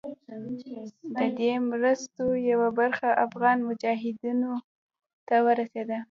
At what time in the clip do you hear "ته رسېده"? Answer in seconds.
5.27-5.97